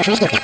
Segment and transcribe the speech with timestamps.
[0.00, 0.39] National Snooker.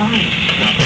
[0.00, 0.79] Fine.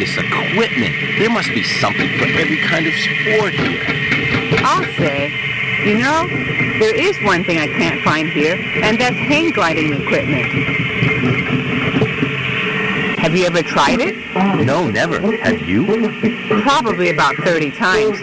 [0.00, 0.94] Equipment.
[1.18, 3.82] There must be something for every kind of sport here.
[4.64, 5.32] I'll say,
[5.84, 6.26] you know,
[6.78, 10.46] there is one thing I can't find here, and that's hang gliding equipment.
[13.18, 14.16] Have you ever tried it?
[14.64, 15.20] No, never.
[15.38, 15.84] Have you?
[16.62, 18.18] Probably about 30 times.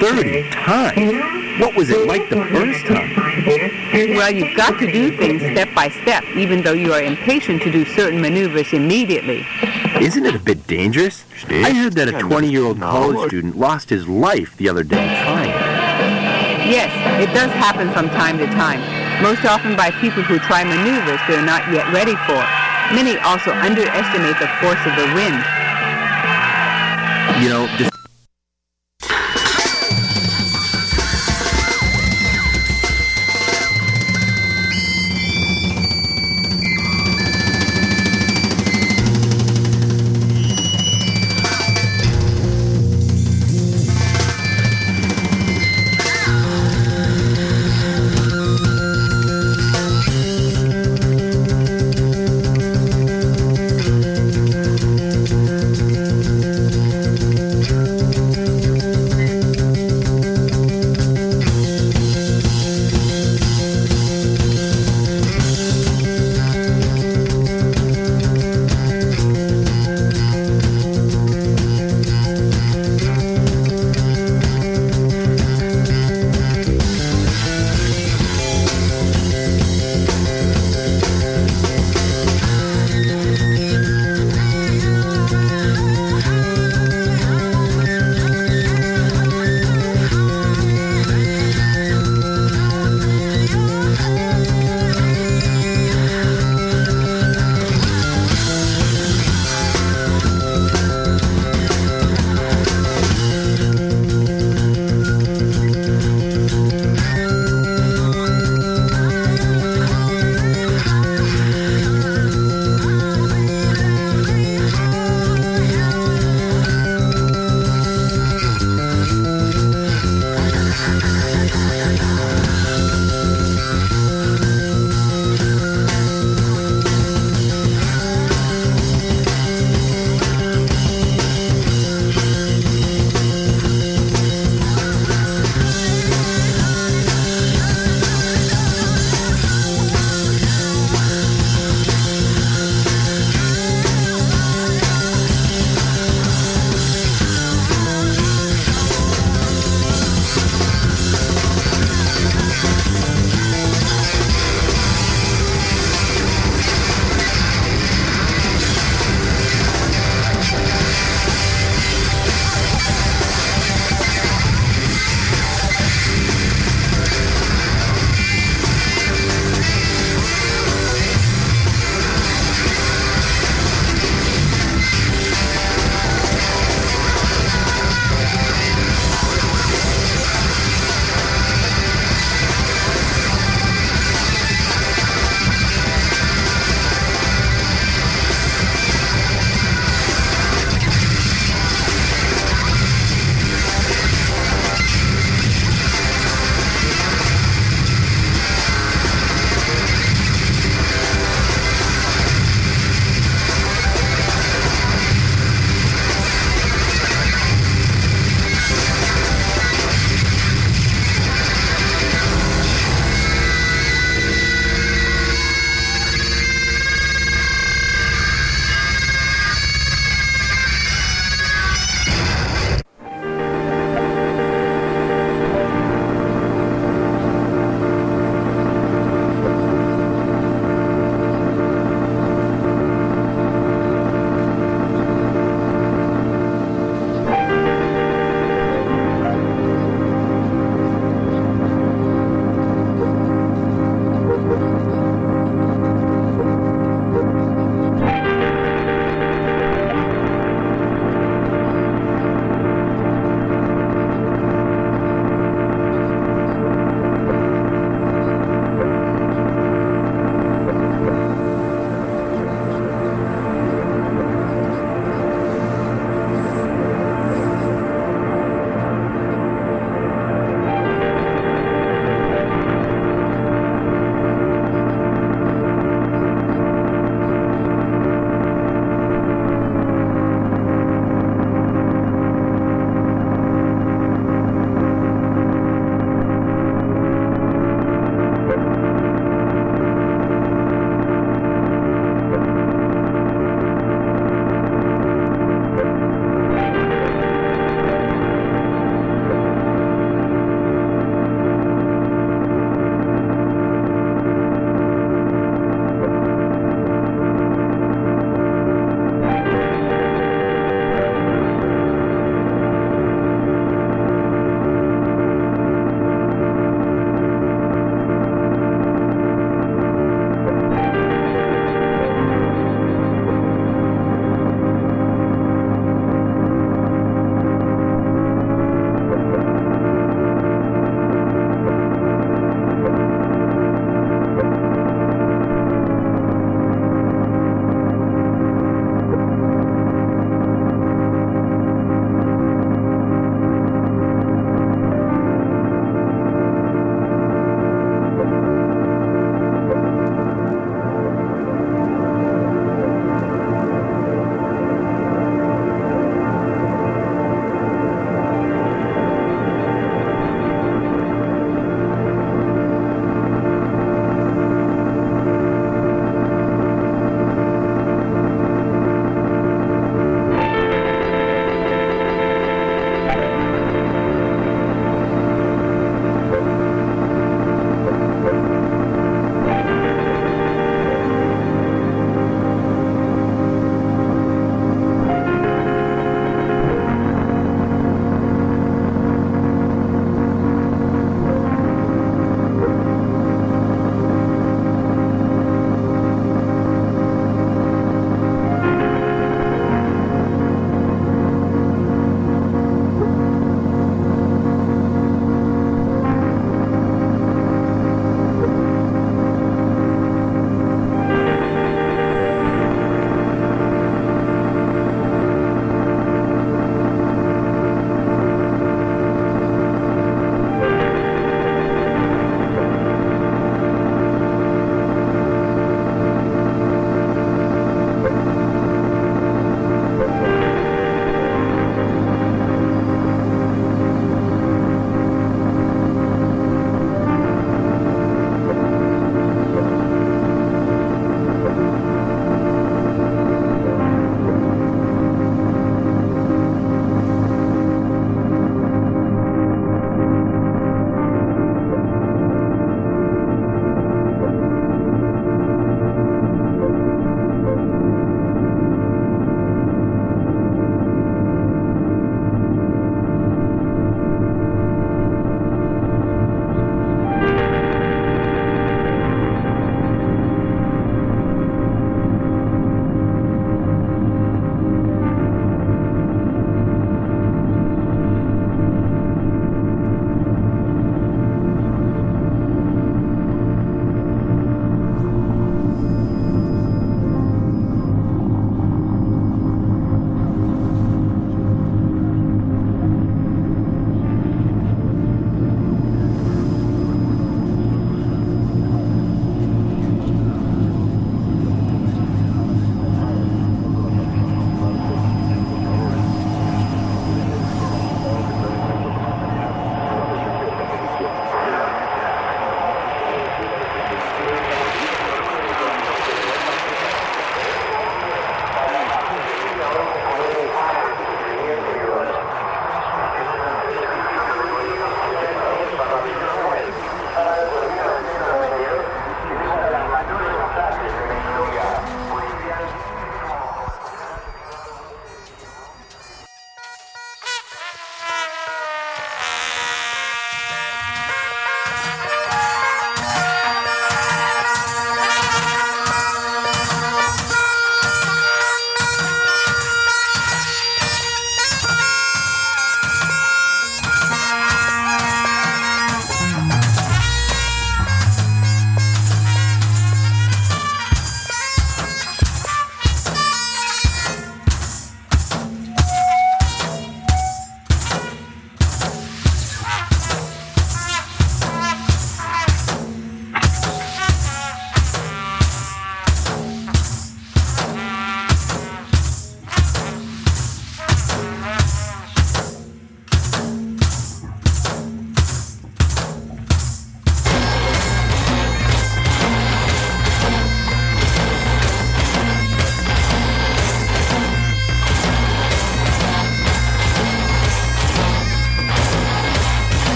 [0.00, 1.60] 30 times?
[1.60, 3.14] What was it like the first time?
[4.16, 7.70] Well, you've got to do things step by step, even though you are impatient to
[7.70, 9.46] do certain maneuvers immediately.
[10.02, 11.24] Isn't it a bit dangerous?
[11.48, 16.66] I heard that a 20-year-old college student lost his life the other day trying it.
[16.66, 16.90] Yes,
[17.22, 18.82] it does happen from time to time,
[19.22, 22.42] most often by people who try maneuvers they're not yet ready for.
[22.90, 25.38] Many also underestimate the force of the wind.
[27.38, 27.91] You know, this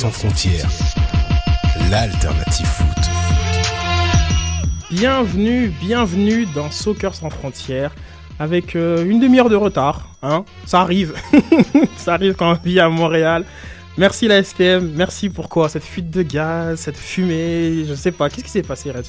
[0.00, 0.66] sans frontières,
[1.90, 2.86] l'alternative foot.
[4.90, 7.94] Bienvenue, bienvenue dans Soccer sans frontières
[8.38, 10.08] avec euh, une demi-heure de retard.
[10.22, 11.12] Hein ça arrive,
[11.98, 13.44] ça arrive quand on vit à Montréal.
[13.98, 15.68] Merci la STM, merci pour quoi?
[15.68, 18.30] Cette fuite de gaz, cette fumée, je sais pas.
[18.30, 19.04] Qu'est-ce qui s'est passé, Red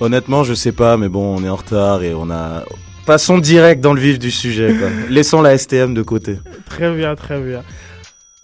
[0.00, 2.64] Honnêtement, je sais pas, mais bon, on est en retard et on a.
[3.04, 4.74] Passons direct dans le vif du sujet.
[4.74, 4.88] Quoi.
[5.10, 6.38] Laissons la STM de côté.
[6.64, 7.62] Très bien, très bien.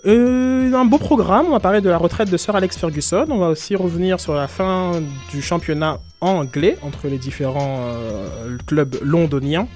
[0.05, 3.39] Euh, un beau programme, on va parler de la retraite de Sir Alex Ferguson, on
[3.39, 4.93] va aussi revenir sur la fin
[5.33, 9.67] du championnat anglais entre les différents euh, clubs londoniens.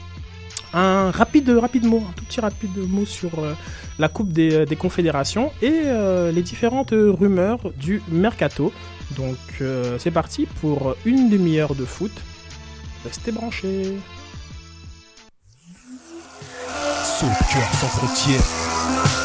[0.75, 3.55] Un rapide, rapide mot, un tout petit rapide mot sur euh,
[3.99, 8.73] la Coupe des, des Confédérations et euh, les différentes rumeurs du mercato.
[9.17, 12.13] Donc euh, c'est parti pour une demi-heure de foot.
[13.05, 13.97] Restez branchés.
[17.03, 19.20] Soccer sans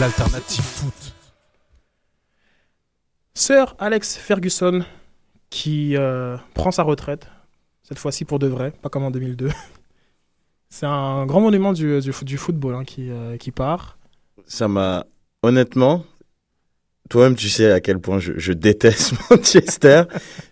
[0.00, 1.14] l'alternative foot.
[3.34, 4.84] Sir Alex Ferguson
[5.50, 7.26] qui euh, prend sa retraite,
[7.82, 9.50] cette fois-ci pour de vrai, pas comme en 2002.
[10.70, 13.98] C'est un grand monument du, du, football hein, qui, euh, qui part.
[14.46, 15.04] Ça m'a.
[15.42, 16.04] Honnêtement,
[17.10, 20.04] toi-même, tu sais à quel point je déteste Manchester.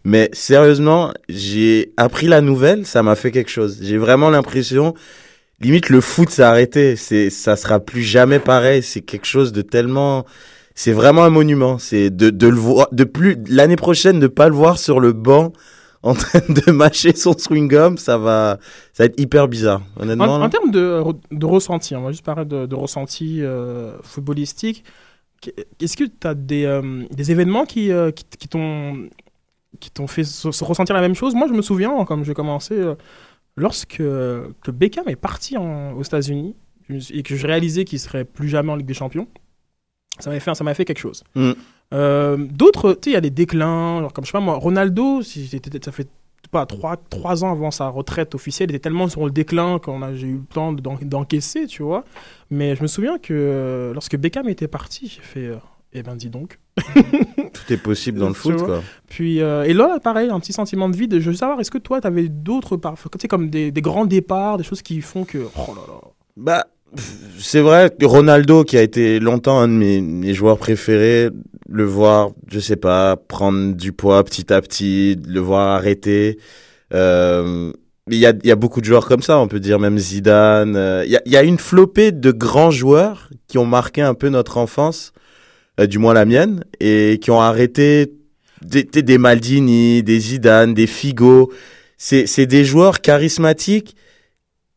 [0.05, 3.79] mais sérieusement, j'ai appris la nouvelle, ça m'a fait quelque chose.
[3.81, 4.95] J'ai vraiment l'impression.
[5.61, 6.97] Limite, le foot s'est arrêté.
[6.97, 8.83] C'est, ça sera plus jamais pareil.
[8.83, 10.25] C'est quelque chose de tellement.
[10.75, 11.79] C'est vraiment un monument.
[11.79, 15.13] C'est de, de le voir, de plus, l'année prochaine, de pas le voir sur le
[15.13, 15.53] banc
[16.03, 18.59] en train de mâcher son swing-gum, ça va,
[18.95, 19.83] ça va être hyper bizarre.
[19.99, 20.37] Honnêtement.
[20.37, 24.83] En, termes de, de ressenti, on va juste parler de, de ressenti euh, footballistique.
[25.43, 29.09] Qu- Est-ce que tu as des, euh, des événements qui, euh, qui, qui t'ont
[29.79, 31.35] qui t'ont fait se, se ressentir la même chose?
[31.35, 32.75] Moi, je me souviens, hein, comme j'ai commencé,
[33.61, 36.57] lorsque que Beckham est parti en- aux États-Unis
[37.13, 39.29] et que je réalisais qu'il serait plus jamais en Ligue des Champions,
[40.19, 41.23] ça m'avait fait, ça fait quelque chose.
[41.35, 41.53] Mm.
[41.93, 44.57] Euh, D'autres, tu sais, il y a des déclins, genre comme je sais pas moi,
[44.57, 46.09] Ronaldo, si ça fait
[46.51, 50.03] pas trois, trois ans avant sa retraite officielle, il était tellement sur le déclin qu'on
[50.03, 52.05] a j'ai eu le temps d'en- d'encaisser, tu vois.
[52.51, 55.57] Mais je me souviens que euh, lorsque Beckham était parti, j'ai fait, euh,
[55.93, 56.59] eh ben dis donc.
[56.95, 58.83] Tout est possible dans le Tu foot, quoi.
[59.09, 61.19] Puis euh, et là, pareil, un petit sentiment de vide.
[61.21, 64.07] Je veux savoir, est-ce que toi, t'avais d'autres, par- tu sais, comme des, des grands
[64.07, 66.01] départs, des choses qui font que, oh là là.
[66.37, 66.67] Bah,
[67.39, 71.29] c'est vrai Ronaldo, qui a été longtemps un de mes, mes joueurs préférés,
[71.69, 76.39] le voir, je sais pas, prendre du poids petit à petit, le voir arrêter.
[76.95, 77.73] Euh,
[78.09, 79.99] il y a, il y a beaucoup de joueurs comme ça, on peut dire même
[79.99, 80.75] Zidane.
[80.77, 84.03] euh, Il y, a, il y a une flopée de grands joueurs qui ont marqué
[84.03, 85.13] un peu notre enfance,
[85.81, 88.13] euh, du moins la mienne, et qui ont arrêté
[88.63, 91.51] des, des Maldini, des Zidane, des Figo.
[91.97, 93.97] C'est des joueurs charismatiques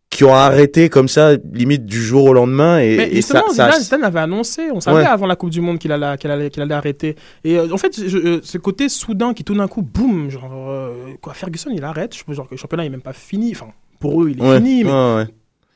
[0.10, 2.80] qui ont arrêté comme ça, limite du jour au lendemain.
[2.80, 5.06] Et, Mais et justement, ça, ça- Zidane, Zidane avait annoncé, on savait Ouais.
[5.06, 7.16] avant la Coupe du Monde qu'il allait, qu'il allait, qu'il allait arrêter.
[7.44, 10.52] Et euh, en fait, je- euh, ce côté soudain qui tout d'un coup, boum, genre,
[10.70, 12.14] euh, quoi, Ferguson, il arrête.
[12.16, 13.54] Je, genre, le championnat est même pas fini.
[13.56, 13.68] Enfin,
[14.00, 14.84] pour eux, il est ouais, fini.
[14.84, 15.28] Mais ouais, ouais.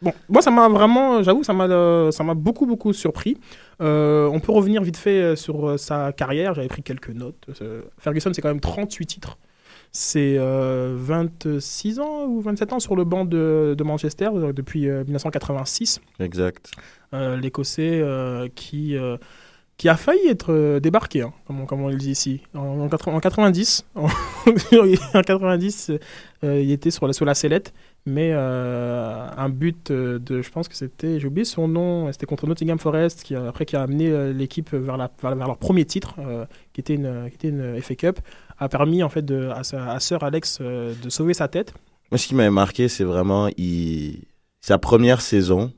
[0.02, 3.38] Bon, moi, ça m'a vraiment, j'avoue, ça m'a, euh, ça m'a beaucoup, beaucoup surpris.
[3.82, 6.54] Euh, on peut revenir vite fait euh, sur sa carrière.
[6.54, 7.48] J'avais pris quelques notes.
[7.98, 9.38] Ferguson, c'est quand même 38 titres.
[9.91, 15.04] C'est euh, 26 ans ou 27 ans sur le banc de, de Manchester depuis euh,
[15.06, 16.72] 1986 Exact.
[17.14, 18.04] l'Écossais
[18.54, 18.95] qui,
[19.78, 22.41] qui a failli être débarqué, hein, comme, on, comme on le dit ici.
[22.54, 25.91] En, en 90, en, en 90
[26.43, 27.74] euh, il était sur la, sur la sellette,
[28.06, 32.26] mais euh, un but euh, de, je pense que c'était, j'ai oublié son nom, c'était
[32.26, 36.16] contre Nottingham Forest, qui, a- après qui a amené euh, l'équipe vers, leur premier titre,
[36.20, 38.20] euh, qui, était une, qui était une FA Cup,
[38.60, 39.62] a permis en fait à,
[39.93, 41.74] à Sir Alex euh, de sauver sa tête.
[42.12, 44.22] Moi, ce qui m'avait marqué, c'est vraiment il...
[44.62, 45.74] sa première saison.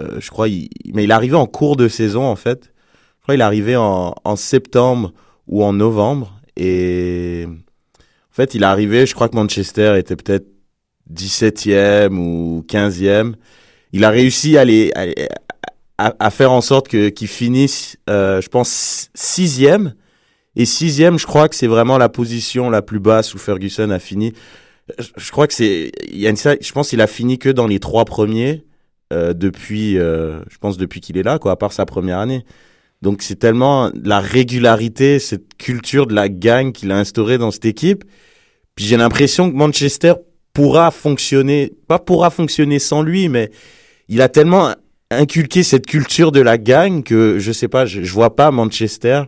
[0.00, 0.68] Euh, je crois, il...
[0.92, 2.72] mais il arrivé en cours de saison, en fait.
[3.18, 5.12] Je crois est arrivé en, en septembre
[5.46, 6.40] ou en novembre.
[6.56, 10.46] Et en fait, il arrivé, je crois que Manchester était peut-être
[11.12, 13.34] 17e ou 15e.
[13.92, 14.92] Il a réussi à, les,
[15.98, 19.94] à, à- faire en sorte que qu'il finisse, euh, je pense, sixième.
[20.56, 23.98] Et sixième, je crois que c'est vraiment la position la plus basse où Ferguson a
[23.98, 24.32] fini.
[25.16, 28.64] Je, crois que c'est, je pense qu'il a fini que dans les trois premiers
[29.12, 32.44] euh, depuis, euh, je pense depuis qu'il est là, quoi, à part sa première année.
[33.02, 37.64] Donc c'est tellement la régularité, cette culture de la gang qu'il a instaurée dans cette
[37.64, 38.04] équipe.
[38.74, 40.14] Puis j'ai l'impression que Manchester
[40.52, 43.50] pourra fonctionner, pas pourra fonctionner sans lui, mais
[44.08, 44.74] il a tellement
[45.10, 49.22] inculqué cette culture de la gang que je sais pas, je, je vois pas Manchester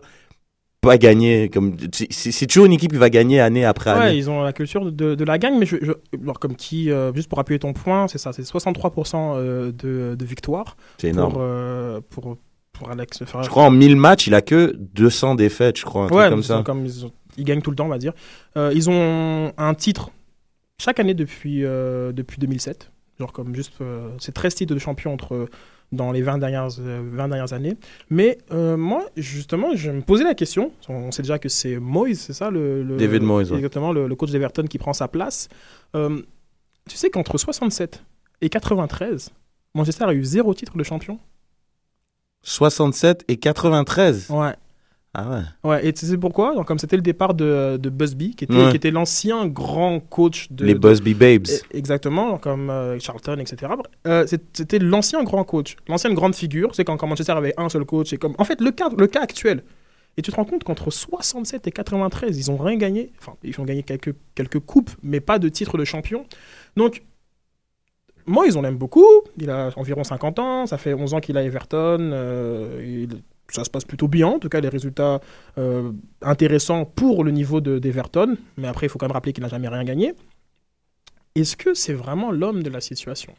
[0.81, 4.17] pas gagner comme c'est- toujours une équipe qui va gagner année après année.
[4.17, 7.13] Ils ont la culture de, de la gang, mais je, je- alors comme qui, euh,
[7.13, 11.31] juste pour appuyer ton point, c'est ça, c'est 63% euh, de, de victoire c'est énorme.
[11.31, 12.37] pour, euh, pour
[12.73, 13.19] pour Alex.
[13.43, 16.29] Je crois en 1000 matchs, il a que 200 défaites, je crois, un Ouais, truc
[16.31, 16.63] comme ça.
[16.65, 18.13] comme ils, ont- ils gagnent tout le temps, on va dire.
[18.57, 20.09] Euh, ils ont un titre
[20.81, 22.91] chaque année depuis, euh, depuis 2007.
[23.19, 25.47] Genre comme juste, euh, c'est 13 titres de champion entre,
[25.91, 27.75] dans les 20 dernières, euh, 20 dernières années.
[28.09, 30.71] Mais euh, moi, justement, je me posais la question.
[30.89, 33.57] On sait déjà que c'est Moyes, c'est ça le, le- David Moyes, ouais.
[33.57, 35.47] Exactement, le, le coach d'Everton qui prend sa place.
[35.95, 36.21] Euh,
[36.89, 38.03] tu sais qu'entre 67
[38.41, 39.29] et 93,
[39.75, 41.19] Manchester a eu zéro titre de champion?
[42.41, 44.29] 67 et 93.
[44.31, 44.53] Ouais.
[45.15, 45.69] Ah ouais.
[45.69, 46.55] Ouais, et tu sais pourquoi?
[46.55, 48.69] Donc, Comme c'était le départ de, de Busby, qui était, Ouais.
[48.71, 50.65] qui était l'ancien grand coach de.
[50.65, 51.47] Les de- Busby Babes.
[51.49, 53.73] E- Exactement, comme euh, Charlton, etc.
[54.07, 56.73] Euh, c'était l'ancien grand coach, l'ancienne grande figure.
[56.73, 58.11] C'est quand, quand Manchester avait un seul coach.
[58.13, 58.33] Et comme...
[58.39, 59.63] En fait, le cas, le cas actuel.
[60.17, 63.11] Et tu te rends compte qu'entre 67 et 93, ils ont rien gagné.
[63.19, 66.25] Enfin, ils ont gagné quelques, quelques coupes, mais pas de titre de champion.
[66.75, 67.03] Donc,
[68.25, 69.05] moi, ils on l'aime beaucoup.
[69.37, 70.65] Il a environ 50 ans.
[70.65, 71.97] Ça fait 11 ans qu'il a Everton.
[72.13, 74.27] euh, il- ça se passe plutôt bien.
[74.27, 75.19] En tout cas, les résultats
[75.57, 75.91] euh,
[76.21, 78.37] intéressants pour le niveau de- d'Everton.
[78.57, 80.13] Mais après, il faut quand même rappeler qu'il n'a jamais rien gagné.
[81.35, 83.35] Est-ce que c'est vraiment l'homme de la situation?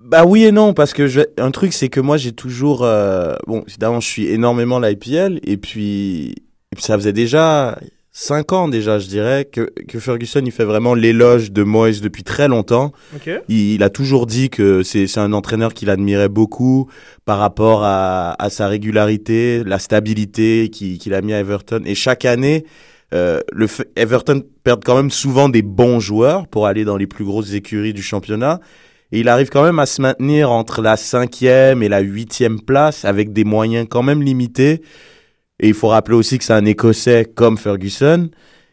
[0.00, 1.06] Bah oui et non, parce que
[1.40, 2.84] un truc, c'est que moi, j'ai toujours.
[2.84, 6.34] euh, Bon, évidemment, je suis énormément l'IPL, et et puis
[6.78, 7.78] ça faisait déjà
[8.18, 12.22] 5 ans, déjà, je dirais, que, que Ferguson, il fait vraiment l'éloge de Moyes depuis
[12.22, 12.92] très longtemps.
[13.14, 13.28] Ok.
[13.50, 16.88] Il, il a toujours dit que c'est c'est un entraîneur qu'il admirait beaucoup
[17.26, 21.82] par rapport à, à sa régularité, la stabilité qu'il qu'il a mis à Everton.
[21.84, 22.64] Et chaque année,
[23.12, 27.26] euh, le Everton perd quand même souvent des bons joueurs pour aller dans les plus
[27.26, 28.60] grosses écuries du championnat.
[29.12, 33.04] Et il arrive quand même à se maintenir entre la cinquième et la huitième place
[33.04, 34.80] avec des moyens quand même limités.
[35.60, 38.30] Et il faut rappeler aussi que c'est un Écossais comme Ferguson.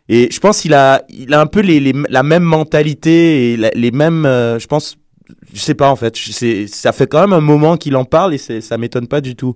[0.10, 4.26] Et je pense qu'il a, il a un peu la même mentalité et les mêmes,
[4.26, 4.98] euh, je pense,
[5.54, 6.18] je sais pas en fait,
[6.68, 9.36] ça fait quand même un moment qu'il en parle et c'est, ça m'étonne pas du
[9.36, 9.56] tout.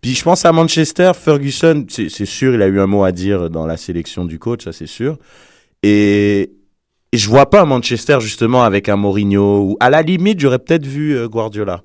[0.00, 3.12] Puis je pense à Manchester, Ferguson, c'est, c'est sûr, il a eu un mot à
[3.12, 5.18] dire dans la sélection du coach, ça c'est sûr.
[5.82, 6.52] Et,
[7.12, 10.86] et je vois pas Manchester justement avec un Mourinho ou à la limite j'aurais peut-être
[10.86, 11.82] vu euh, Guardiola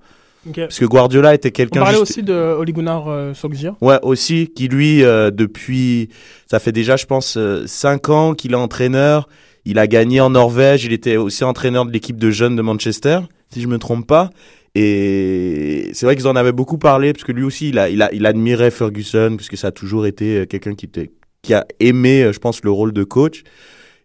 [0.50, 0.56] Ok.
[0.56, 3.74] parce que Guardiola était On quelqu'un parlait juste- aussi de Ole Gunnar euh, Solskjaer.
[3.82, 6.10] Ouais, aussi, qui lui, euh, depuis,
[6.50, 9.28] ça fait déjà, je pense, euh, cinq ans qu'il est entraîneur.
[9.66, 10.86] Il a gagné en Norvège.
[10.86, 13.20] Il était aussi entraîneur de l'équipe de jeunes de Manchester,
[13.54, 14.30] si je me trompe pas.
[14.76, 18.02] Et c'est vrai qu'ils en avaient beaucoup parlé, parce que lui aussi, il, a, il,
[18.02, 21.54] a, il admirait Ferguson, parce que ça a toujours été euh, quelqu'un qui, était- qui
[21.54, 23.44] a aimé, euh, je pense, le rôle de coach.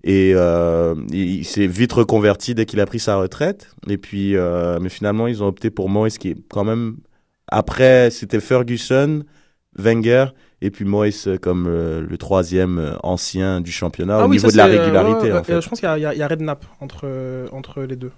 [0.04, 3.70] Et euh, il, s'est vite reconverti dès qu'il a pris sa retraite.
[3.88, 6.96] Et puis, euh, mais finalement, ils ont opté pour Moyes, qui est quand même
[7.48, 9.24] après, c'était Ferguson,
[9.78, 10.26] Wenger
[10.62, 14.52] et puis Moyes euh, comme euh, le troisième euh, ancien du championnat au niveau ça,
[14.52, 15.26] de la euh, régularité.
[15.26, 15.60] ouais, en ouais, fait.
[15.60, 18.12] je pense qu'il y y a- Redknapp entre, entre les deux.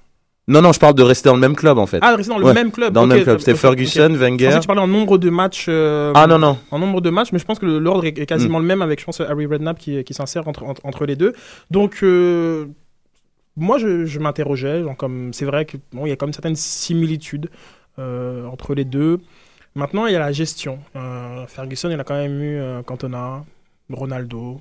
[0.47, 2.01] Non, non, je parle de rester dans le même club en fait.
[2.03, 2.93] Ah, rester dans le Ouais, même club.
[2.93, 3.39] dans le même club.
[3.39, 4.13] C'était Ferguson, ok.
[4.13, 4.45] Je Wenger.
[4.47, 5.67] pensais que tu parlais en nombre de matchs.
[5.69, 6.59] euh, Ah non, non.
[6.71, 8.63] En nombre de matchs, mais je pense que l'ordre est, quasiment Hmm.
[8.63, 11.33] le même avec, je pense, Harry Redknapp qui, qui s'insère entre, entre, entre les deux.
[11.71, 12.67] Donc, euh,
[13.57, 14.85] moi, je, je m'interrogeais.
[15.33, 17.49] C'est vrai qu'il bon, y a comme certaines similitudes
[17.99, 19.21] euh, entre les deux.
[19.75, 20.79] Maintenant, il y a la gestion.
[21.49, 23.45] Ferguson, il a quand même eu Cantona,
[23.91, 24.61] Ronaldo,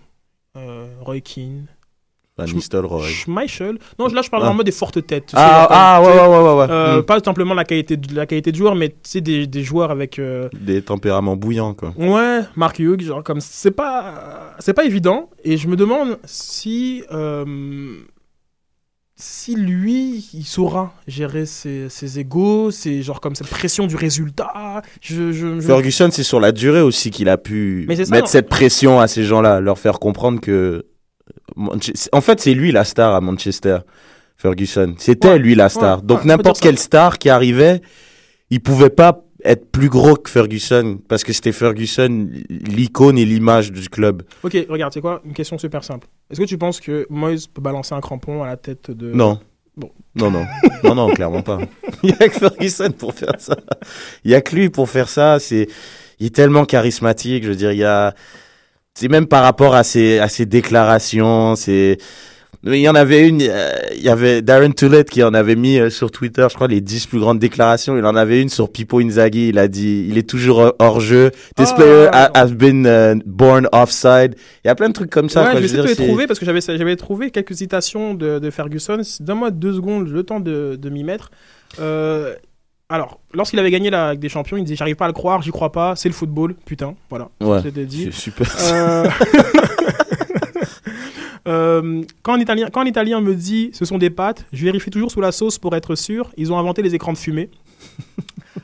[1.02, 1.66] Roy Keane,
[2.38, 3.08] Van Nistelrooy.
[3.10, 3.78] Schmeichel.
[4.00, 4.48] Non, là, je parle Ah.
[4.48, 5.32] vraiment des fortes têtes.
[5.36, 6.68] Ah, ah, ouais, ouais, ouais, ouais.
[6.72, 7.04] euh, Hmm.
[7.04, 10.18] Pas simplement la qualité de, la qualité de joueur, mais sais, des, des joueurs avec.
[10.18, 11.94] euh, Des tempéraments bouillants, quoi.
[11.96, 17.04] Ouais, Mark Hughes, genre comme c'est pas c'est pas évident et je me demande si
[17.12, 17.46] euh,
[19.16, 24.82] si lui il saura gérer ses, ses égos, c'est genre comme cette pression du résultat.
[25.02, 28.24] Je, je, je- Ferguson, c'est sur la durée aussi qu'il a pu c'est ça, mettre
[28.26, 30.86] non cette pression à ces gens-là, leur faire comprendre que.
[32.12, 33.80] En fait, c'est lui la star à Manchester,
[34.38, 34.96] Ferguson.
[34.98, 36.00] C'était Ouais, lui la star.
[36.00, 37.82] ouais, Donc ouais, n'importe quelle star qui arrivait,
[38.50, 43.72] il pouvait pas être plus gros que Ferguson parce que c'était Ferguson l'icône et l'image
[43.72, 44.24] du club.
[44.44, 45.22] Ok, regarde, c'est quoi?
[45.26, 46.08] Une question super simple.
[46.32, 49.40] Est-ce que tu penses que Moyes peut balancer un crampon à la tête de Non.
[49.76, 49.90] Bon.
[50.16, 50.46] Non, non.
[50.84, 51.60] non, non, clairement pas.
[52.04, 53.58] Il y a que Ferguson pour faire ça.
[54.24, 55.40] Il y a que lui pour faire ça.
[55.40, 55.68] C'est,
[56.20, 57.44] il est tellement charismatique.
[57.44, 58.14] Je veux dire, il y a,
[58.96, 61.98] c'est même par rapport à ses, à ses déclarations, c'est,
[62.66, 65.80] il y en avait une, euh, il y avait Darren Toulette qui en avait mis
[65.80, 67.98] euh, sur Twitter, je crois, les 10 plus grandes déclarations.
[67.98, 69.50] Il en avait une sur Pipo Inzaghi.
[69.50, 71.32] Il a dit, il est toujours euh, hors jeu.
[71.58, 74.36] This Ah, player ha- has been uh, born offside.
[74.64, 75.42] Il y a plein de trucs comme ça.
[75.44, 75.56] ouais, quoi.
[75.56, 78.50] je vais essayer de les trouver parce que j'avais, j'avais trouvé quelques citations de, de
[78.50, 79.02] Ferguson.
[79.20, 81.32] Donne-moi deux secondes, le temps de, de m'y mettre.
[81.82, 82.34] Euh,
[82.90, 85.42] alors, lorsqu'il avait gagné la Ligue des Champions, il disait J'arrive pas à le croire,
[85.42, 86.96] j'y crois pas, c'est le football, putain.
[87.10, 87.62] Voilà, Ouais.
[87.64, 88.04] c'était dit.
[88.06, 88.48] C'est super.
[88.72, 89.10] Euh,
[91.48, 94.90] euh, quand, un italien, quand un Italien me dit ce sont des pâtes, je vérifie
[94.92, 96.30] toujours sous la sauce pour être sûr.
[96.38, 97.50] Ils ont inventé les écrans de fumée.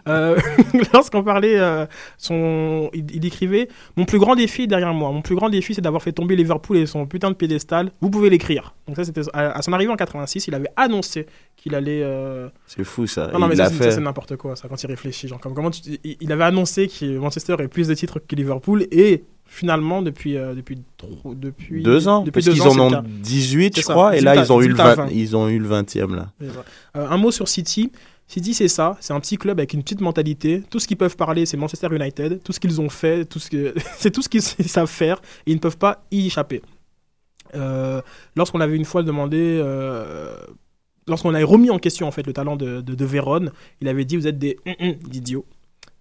[0.07, 0.37] Euh,
[0.93, 1.85] Lorsqu'on parlait, euh,
[2.17, 3.67] son, il, il écrivait
[3.97, 5.11] Mon plus grand défi est derrière moi.
[5.11, 7.91] Mon plus grand défi, c'est d'avoir fait tomber Liverpool et son putain de piédestal.
[8.01, 8.73] Vous pouvez l'écrire.
[8.87, 11.25] Donc, ça, c'était à, à son arrivée en 86, il avait annoncé
[11.57, 12.01] qu'il allait.
[12.03, 13.29] euh, C'est fou ça.
[13.33, 15.27] Non, non, mais il ça, c'est- n'importe quoi, ça, quand il réfléchit.
[15.27, 18.35] Genre, comme, comment tu- il, il avait annoncé que Manchester ait plus de titres que
[18.35, 20.37] Liverpool et finalement, depuis.
[20.37, 23.03] euh, depuis, trop- depuis Deux ans, Depuis parce deux qu'ils en ont le cas.
[23.05, 25.11] 18, C'est je crois, et là 18 ils ont eu le 18 à 20, 20.
[25.11, 26.27] ils ont eu le 20e là.
[26.41, 26.49] Euh,
[26.95, 27.91] un mot sur City.
[28.29, 28.95] City, c'est ça.
[29.01, 30.63] C'est un petit club avec une petite mentalité.
[30.69, 32.43] Tout ce qu'ils peuvent parler, c'est Manchester United.
[32.43, 33.27] Tout ce qu'ils ont fait,
[33.97, 35.19] c'est tout ce qu'ils savent faire.
[35.47, 36.61] Ils ne peuvent pas y échapper.
[37.55, 38.01] Euh,
[38.35, 39.59] Lorsqu'on avait une fois demandé.
[39.61, 40.37] euh,
[41.07, 43.51] Lorsqu'on avait remis en question en fait le talent de, de, Vérone,
[43.81, 45.43] il avait dit vous êtes des hum, hum d'idiots,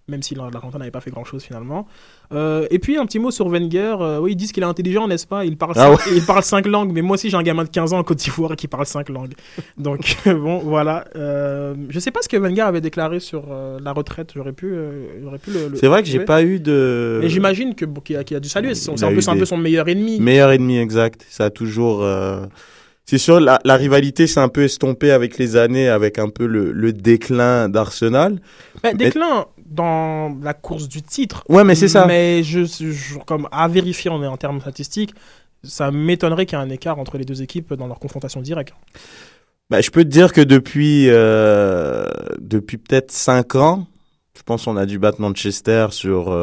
[0.09, 1.87] même si l'Argentin n'avait pas fait grand chose finalement.
[2.33, 5.07] Euh, et puis un petit mot sur Wenger, euh, oui ils disent qu'il est intelligent
[5.07, 5.45] n'est-ce pas?
[5.45, 7.69] Il parle Ah cinq, il parle cinq langues, mais moi aussi j'ai un gamin de
[7.69, 9.33] 15 ans en Côte d'Ivoire qui parle cinq langues.
[9.77, 11.05] Donc bon, voilà.
[11.15, 14.31] Euh, je sais pas ce que Wenger avait déclaré sur euh, la retraite.
[14.35, 14.73] J'aurais pu,
[15.23, 15.69] j'aurais pu le.
[15.69, 17.19] le C'est vrai que j'ai pas eu de.
[17.21, 18.75] Mais j'imagine que bon, qu'il a, a dû saluer.
[18.75, 20.19] C'est un, des- peu son meilleur ennemi.
[20.19, 21.25] Meilleur ennemi exact.
[21.29, 22.05] Ça a toujours.
[23.05, 26.45] C'est sûr, la, la rivalité s'est un peu estompée avec les années, avec un peu
[26.45, 28.39] le, le déclin d'Arsenal.
[28.83, 31.43] Mais déclin dans la course du titre.
[31.49, 32.05] Ouais, mais c'est ça.
[32.05, 35.13] Mais je, je- comme à vérifier en, en termes statistiques,
[35.63, 38.73] ça m'étonnerait qu'il y ait un écart entre les deux équipes dans leur confrontation directe.
[39.69, 42.09] Bah, je peux te dire que depuis, euh,
[42.39, 43.85] depuis peut-être 5 ans,
[44.35, 46.35] je pense qu'on a dû battre Manchester sur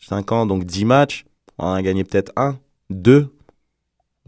[0.00, 1.24] 5 ans, donc 10 matchs.
[1.58, 2.58] On en a gagné peut-être 1,
[2.90, 3.28] 2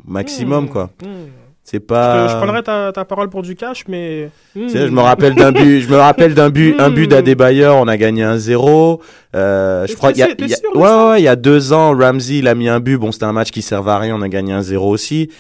[0.05, 0.91] maximum, Hmm, quoi.
[1.03, 1.27] hmm.
[1.67, 2.29] C'est Je, pas.
[2.29, 4.29] je prendrais ta, ta parole pour du cash, mais.
[4.55, 4.69] hmm.
[4.69, 7.09] Je me rappelle d'un but, je me rappelle d'un but, un but Hmm.
[7.09, 9.01] d'Adebayor, on a gagné 1-0.
[9.35, 11.97] Euh, je crois il y a, y sûr ouais, ouais, il y a deux ans,
[11.97, 12.99] Ramsey, il a mis un but.
[12.99, 15.31] Bon, c'était un match qui servait à rien, on a gagné 1-0 aussi.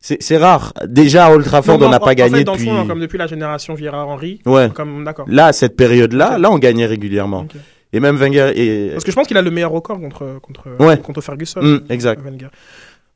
[0.00, 0.72] C'est, rare.
[0.86, 2.66] Déjà, à Old Trafford, Non, on n'a pas en gagné fait, dans depuis.
[2.68, 4.40] fond, comme depuis la génération Vieira-Henry.
[4.44, 4.68] Ouais.
[4.74, 5.24] Comme, d'accord.
[5.30, 7.46] Là, cette période-là, là, on gagnait régulièrement.
[7.94, 8.90] Et même Wenger et.
[8.92, 10.98] Parce que je pense qu'il a le meilleur record contre, contre, Ouais.
[10.98, 11.60] contre Ferguson.
[11.62, 12.20] Hmm, exact.
[12.22, 12.48] Wenger.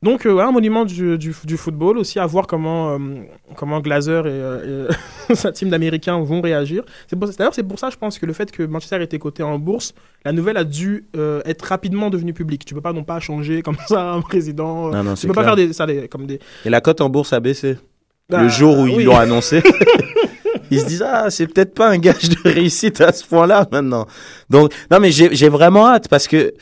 [0.01, 2.97] Donc, euh, ouais, un monument du, du, du football aussi, à voir comment, euh,
[3.57, 4.87] comment Glazer et, euh,
[5.29, 6.83] et sa team d'Américains vont réagir.
[7.11, 9.93] D'ailleurs, c'est pour ça, je pense, que le fait que Manchester était coté en bourse,
[10.23, 12.63] la nouvelle a dû euh, être rapidement devenue publique.
[12.63, 14.89] Tu peux pas non pas changer comme ça un président.
[14.89, 16.39] Non, non, tu peux pas faire des, ça, des- comme des.
[16.63, 17.77] Et la cote en bourse a baissé.
[18.29, 19.61] Bah, le jour où ils l'ont annoncé.
[20.71, 24.05] Ils se disent ah c'est peut-être pas un gage de réussite à ce point-là maintenant.
[24.51, 26.53] Donc non mais j'ai j'ai vraiment hâte parce que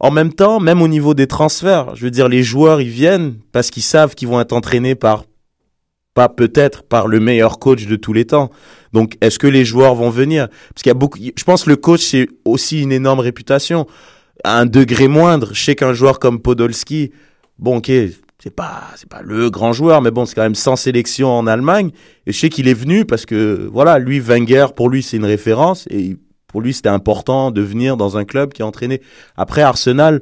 [0.00, 3.34] en même temps même au niveau des transferts, je veux dire les joueurs ils viennent
[3.52, 5.24] parce qu'ils savent qu'ils vont être entraînés par
[6.14, 8.50] pas peut-être par le meilleur coach de tous les temps.
[8.92, 10.48] Donc est-ce que les joueurs vont venir?
[10.48, 13.86] Parce qu'il y a beaucoup je pense que le coach c'est aussi une énorme réputation.
[14.42, 17.12] À un degré moindre, je sais qu'un joueur comme Podolski
[17.58, 17.92] bon OK,
[18.42, 21.46] c'est pas c'est pas le grand joueur mais bon, c'est quand même sans sélection en
[21.46, 21.90] Allemagne.
[22.26, 25.26] Et je sais qu'il est venu parce que voilà, lui Wenger pour lui c'est une
[25.26, 26.16] référence et
[26.50, 29.00] pour lui c'était important de venir dans un club qui a entraîné.
[29.36, 30.20] Après Arsenal,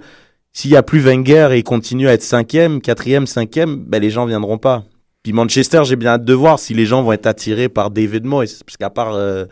[0.52, 4.10] s'il y a plus Wenger et il continue à être cinquième, quatrième, cinquième, ben les
[4.10, 4.84] gens viendront pas.
[5.22, 8.24] Puis Manchester, j'ai bien hâte de voir si les gens vont être attirés par David
[8.24, 9.44] Moyes parce qu'à part euh.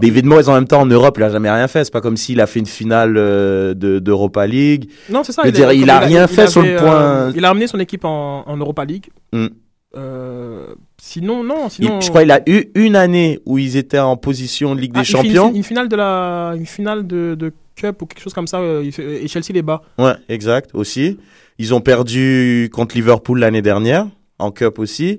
[0.00, 1.84] David Moyes en même temps en Europe, il a jamais rien fait.
[1.84, 4.88] C'est pas comme s'il a fait une finale euh, de d'Europa League.
[5.10, 5.42] Non, c'est ça.
[5.42, 7.66] Je veux dire, il a rien fait sur le avait, point- euh, il a amené
[7.66, 9.08] son équipe en, en Europa League.
[9.34, 9.48] Hmm.
[11.04, 11.66] Sinon, non.
[11.66, 14.80] Il- Sinon, je crois qu'il a eu une année où ils étaient en position de
[14.80, 15.52] Ligue Ah, des Champions.
[15.52, 18.60] Une, finale de la, une finale de, de Cup ou quelque chose comme ça.
[18.60, 19.82] euh, et Chelsea les bat.
[19.98, 21.18] Ouais, exact, aussi.
[21.58, 24.06] Ils ont perdu contre Liverpool l'année dernière,
[24.38, 25.18] en Cup aussi.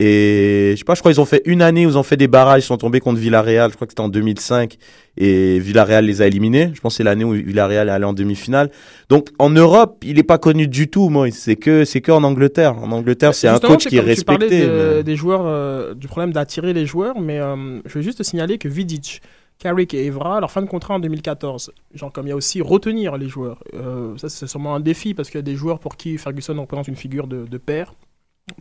[0.00, 2.16] Et je sais pas, je crois qu'ils ont fait une année où ils ont fait
[2.16, 4.76] des barrages, ils sont tombés contre Villarreal, je crois que c'était en 2005,
[5.16, 6.70] et Villarreal les a éliminés.
[6.72, 8.70] Je pense que c'est l'année où Villarreal est allé en demi-finale.
[9.08, 11.28] Donc en Europe, il est pas connu du tout, moi.
[11.32, 12.78] C'est que c'est que en Angleterre.
[12.78, 14.66] En Angleterre, c'est un coach qui est comme tu respecté.
[14.66, 18.18] de- mais- des joueurs, euh, du problème d'attirer les joueurs, mais euh, je veux juste
[18.18, 19.20] te signaler que Vidic,
[19.58, 21.72] Carrick et Evra, leur fin de contrat en 2014.
[21.92, 23.58] Genre, comme il y a aussi retenir les joueurs.
[23.74, 26.54] Euh, ça, c'est sûrement un défi parce qu'il y a des joueurs pour qui Ferguson
[26.60, 27.94] représente une figure de, de père,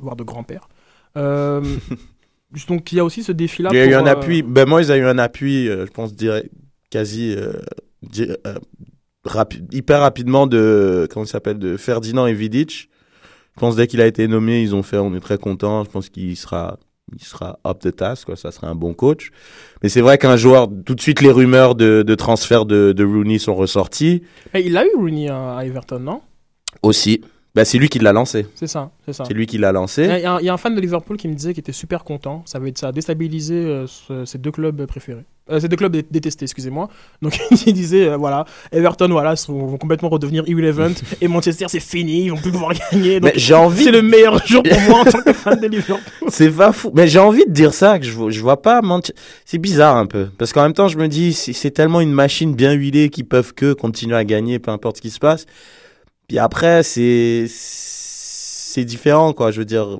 [0.02, 0.68] voire de grand-père.
[1.16, 1.62] Euh,
[2.68, 3.70] donc, il y a aussi ce défi-là.
[3.72, 4.42] Il y a eu un euh, appui.
[4.42, 6.50] Ben moi, ils ont eu un appui, euh, je pense, direct,
[6.90, 7.36] quasi
[9.72, 12.90] hyper rapidement de comment s'appelle de Ferdinand et Vidic.
[13.56, 15.84] Je pense dès qu'il a été nommé, ils ont fait, on est très content.
[15.84, 16.78] Je pense qu'il sera,
[17.16, 18.36] il sera up the task, quoi.
[18.36, 19.32] Ça sera un bon coach.
[19.82, 23.04] Mais c'est vrai qu'un joueur, tout de suite, les rumeurs de, de transfert de, de
[23.04, 24.22] Rooney sont ressorties
[24.54, 26.22] il a eu Rooney à Everton, non?
[26.84, 27.22] Aussi.
[27.58, 28.46] Ben, c'est lui qui l'a lancé.
[28.54, 29.24] C'est ça, c'est ça.
[29.28, 30.04] C'est lui qui l'a lancé.
[30.04, 31.62] il y a un- il y a un fan de Liverpool qui me disait qu'il
[31.62, 32.44] était super content.
[32.46, 35.26] Ça, avait, ça a déstabilisé euh, ce- ses deux clubs préférés.
[35.50, 36.88] Euh, ces deux clubs dé- détestés, excusez-moi.
[37.22, 40.92] Donc il disait, euh, voilà, Everton, voilà, sont- vont complètement redevenir irrelevant
[41.22, 43.20] et Manchester, c'est fini, ils vont plus pouvoir gagner.
[43.22, 43.86] Donc j'ai envie.
[43.86, 46.28] c'est le meilleur jour pour moi en tant que fan de Liverpool.
[46.28, 46.92] C'est pas fou.
[46.94, 48.82] Mais j'ai envie de dire ça, que je, vois- je vois pas.
[49.46, 50.28] C'est bizarre un peu.
[50.38, 53.26] Parce qu'en même temps, je me dis, c'est c'est tellement une machine bien huilée qu'ils
[53.26, 55.46] peuvent que continuer à gagner, peu importe ce qui se passe.
[56.28, 59.52] Puis après, c'est c'est différent, quoi.
[59.52, 60.00] Je veux dire,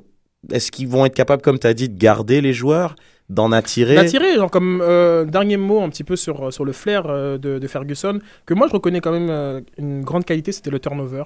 [0.52, 2.94] est-ce qu'ils vont être capables, comme tu as dit, de garder les joueurs,
[3.28, 3.94] d'en attirer?
[3.96, 7.58] D'attirer, genre comme euh, dernier mot un petit peu sur, sur le flair euh, de,
[7.58, 11.24] de Ferguson, que moi je reconnais quand même euh, une grande qualité, c'était le turnover.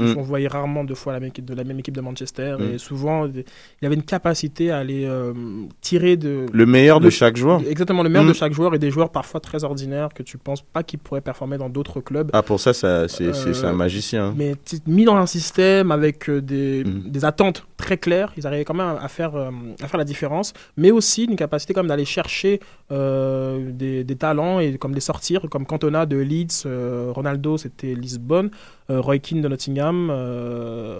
[0.00, 0.14] Mm.
[0.18, 2.74] On voyait rarement deux fois la même équipe, de la même équipe de Manchester Mm.
[2.74, 5.32] et souvent il avait une capacité à aller euh,
[5.80, 7.60] tirer de Le meilleur de chaque joueur.
[7.68, 8.28] exactement le meilleur Mm.
[8.28, 11.20] de chaque joueur et des joueurs parfois très ordinaires que tu penses pas qu'ils pourraient
[11.20, 12.30] performer dans d'autres clubs.
[12.32, 14.26] Ah, pour ça, ça c'est un Euh, magicien.
[14.28, 14.34] hein.
[14.36, 14.54] Mais
[14.86, 17.10] mis dans un système avec euh, des, Mm.
[17.10, 19.50] des attentes très claires, ils arrivaient quand même à faire, euh,
[19.82, 22.60] à faire la différence, mais aussi une capacité comme d'aller chercher
[22.92, 27.94] euh, des, des talents et comme les sortir, comme Cantona de Leeds, euh, Ronaldo c'était
[27.94, 28.50] Lisbonne,
[28.88, 30.10] Roy Keane de Nottingham,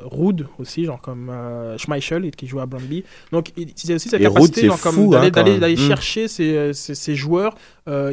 [0.05, 1.33] Rood aussi, genre comme
[1.77, 3.03] Schmeichel qui joue à Brøndby.
[3.33, 4.69] Donc il il y a aussi cette Et capacité
[5.11, 5.89] d'aller hein, d'aller- Mm.
[5.89, 7.55] chercher ces, ces, ces joueurs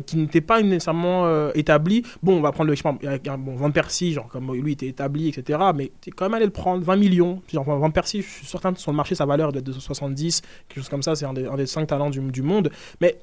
[0.07, 2.01] qui n'étaient pas nécessairement établis.
[2.23, 5.59] Bon, on va prendre le bon, Van Persie, genre comme lui était établi, etc.
[5.75, 7.41] Mais tu es quand même allé le prendre 20 millions.
[7.53, 10.41] Genre, Van Persie, je suis certain sur le marché, sa valeur doit être de 70,
[10.67, 11.15] quelque chose comme ça.
[11.15, 12.69] C'est un des, un des 5 talents du, du monde.
[13.01, 13.19] Mais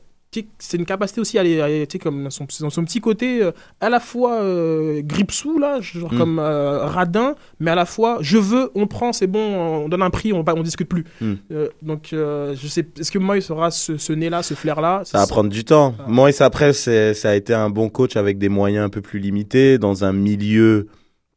[0.59, 4.01] c'est une capacité aussi à aller, comme son, son, son petit côté euh, à la
[4.01, 6.19] fois euh, gripsou, là, genre Mm.
[6.19, 9.39] comme euh, radin, mais à la fois je veux, on prend, c'est bon,
[9.85, 11.05] on donne un prix, on, on discute plus.
[11.21, 11.35] Mm.
[11.53, 15.03] Euh, donc, je sais, est-ce que moi, il sera ce, ce nez-là, ce flair-là?
[15.05, 15.95] Ça va prendre du temps.
[15.99, 16.05] Ah.
[16.09, 16.91] Moïse, après, ça
[17.31, 20.89] a été un bon coach avec des moyens un peu plus limités, dans un milieu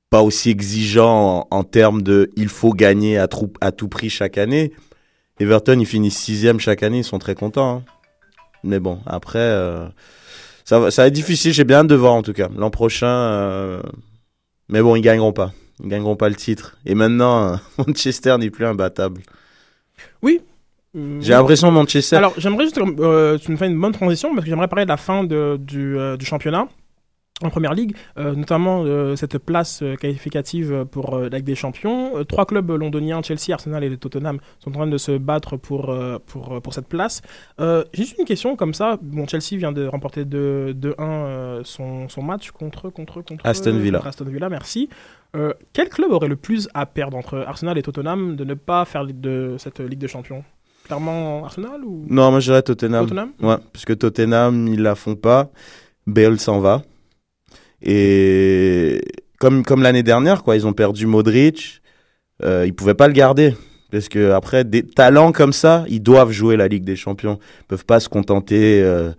[0.10, 4.10] pas aussi exigeant en, en termes de il faut gagner à, trou- à tout prix
[4.10, 4.72] chaque année.
[5.40, 7.78] Everton, ils finissent sixième chaque année, ils sont très contents.
[7.78, 7.84] hein.
[8.64, 9.86] Mais bon, après, euh,
[10.66, 11.54] ça, va, ça va être difficile.
[11.54, 12.50] J'ai bien hâte de voir en tout cas.
[12.58, 13.82] L'an prochain, euh,
[14.70, 15.52] mais bon, ils gagneront pas.
[15.84, 16.78] Ils gagneront pas le titre.
[16.86, 17.56] Et maintenant, euh,
[17.88, 19.22] Manchester n'est plus imbattable.
[20.94, 21.22] Mm.
[21.22, 22.16] J'ai l'impression Manchester.
[22.16, 24.90] Alors, j'aimerais juste, euh, tu me fais une bonne transition parce que j'aimerais parler de
[24.90, 26.68] la fin de- du, du championnat
[27.44, 32.24] en première ligue, euh, notamment euh, cette place euh, qualificative pour la Ligue des Champions.
[32.26, 36.62] Trois clubs londoniens, Chelsea, Arsenal et Tottenham, sont en train de se battre pour, pour,
[36.62, 37.22] pour cette place.
[37.94, 38.98] Juste une question comme ça.
[39.02, 43.78] Bon, Chelsea vient de remporter 2 2-1 euh, son, son match contre, contre, contre Aston
[43.78, 44.00] Villa.
[44.00, 44.90] contre Aston Villa, merci.
[45.74, 49.06] Quel club aurait le plus à perdre entre Arsenal et Tottenham de ne pas faire
[49.06, 50.44] de cette Ligue des Champions?
[50.86, 52.06] Clairement Arsenal ou?
[52.10, 53.06] Non, moi je dirais Tottenham.
[53.06, 53.32] Tottenham?
[53.42, 55.52] Ouais, parce que Tottenham, ils la font pas.
[56.08, 56.82] Bale s'en va.
[57.88, 59.02] Et
[59.40, 61.82] comme, comme l'année dernière, quoi, ils ont perdu Modric.
[62.44, 63.56] Euh, ils pouvaient pas le garder.
[63.90, 67.40] Parce que après, des talents comme ça, ils doivent jouer la Ligue des Champions.
[67.62, 68.82] Ils peuvent pas se contenter.
[68.84, 69.12] euh,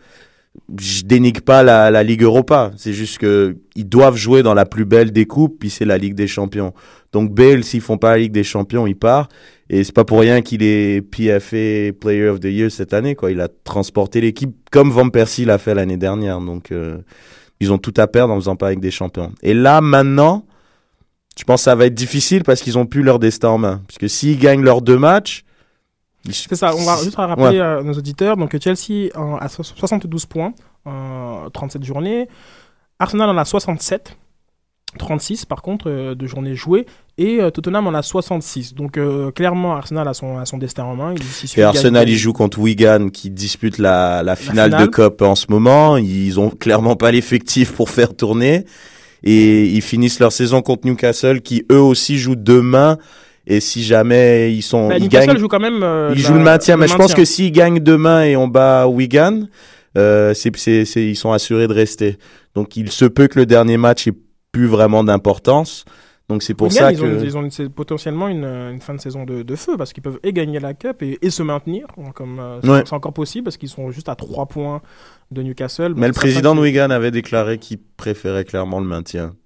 [0.78, 2.72] je dénigre pas la, la Ligue Europa.
[2.76, 5.98] C'est juste que ils doivent jouer dans la plus belle des coupes, puis c'est la
[5.98, 6.74] Ligue des Champions.
[7.12, 9.28] Donc Bale, s'ils font pas la Ligue des Champions, il part.
[9.70, 13.30] Et c'est pas pour rien qu'il est PFA Player of the Year cette année, quoi.
[13.30, 16.40] Il a transporté l'équipe comme Van Persie l'a fait l'année dernière.
[16.40, 16.98] Donc, euh,
[17.61, 19.32] ils ont tout à perdre en faisant pas avec des champions.
[19.42, 20.44] Et là, maintenant,
[21.38, 23.82] je pense que ça va être difficile parce qu'ils ont plus leur destin en main.
[23.86, 25.44] Parce que s'ils gagnent leurs deux matchs,
[26.24, 28.36] ils- C'est ça, on va juste rappeler à nos auditeurs.
[28.36, 29.09] Donc Chelsea
[29.40, 30.52] a so- 72 points
[30.84, 32.28] en 37 journées.
[32.98, 34.16] Arsenal en a 67.
[34.99, 36.84] 36 par contre euh, de journées jouées
[37.16, 40.84] et euh, Tottenham en a 66 donc euh, clairement Arsenal a son, a son destin
[40.84, 44.70] en main il, il Et Arsenal, ils jouent contre Wigan qui dispute la, la finale
[44.72, 44.86] finale.
[44.86, 45.96] de Cup en ce moment.
[45.96, 48.64] Ils ont clairement pas l'effectif pour faire tourner.
[49.24, 52.99] Et ils finissent leur saison contre Newcastle qui eux aussi jouent demain.
[53.46, 56.28] Et si jamais ils sont, Bah, ils Newcastle gagnent, joue quand même euh, ils la-
[56.28, 56.76] jouent le maintien.
[56.76, 59.44] Mais je pense que s'ils gagnent demain et on bat Wigan,
[59.96, 62.16] euh, c'est, c'est, c'est, ils sont assurés de rester.
[62.55, 64.12] Donc il se peut que le dernier match ait
[64.59, 65.84] plus vraiment d'importance.
[66.28, 67.04] Donc c'est pour ça ils que.
[67.04, 70.18] ont, ils ont potentiellement une, une fin de saison de, de feu parce qu'ils peuvent
[70.22, 71.86] et gagner la Cup et, et se maintenir.
[71.96, 72.92] Donc, Comme, euh, c'est Ouais.
[72.92, 74.82] encore possible parce qu'ils sont juste à 3 points
[75.30, 75.94] de Newcastle.
[75.96, 79.36] Mais le président de Wigan avait déclaré qu'il préférait clairement le maintien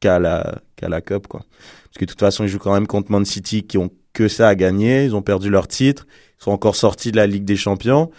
[0.00, 1.40] qu'à la, qu'à la Cup, quoi.
[1.40, 4.28] Parce que de toute façon, ils jouent quand même contre Man City qui ont que
[4.28, 5.04] ça à gagner.
[5.04, 6.06] Ils ont perdu leur titre.
[6.40, 8.10] Ils sont encore sortis de la Ligue des Champions.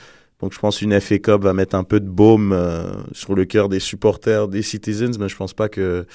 [0.42, 3.44] Donc je pense qu'une FA Cup va mettre un peu de baume euh, sur le
[3.44, 6.06] cœur des supporters, des citizens, mais je pense pas que...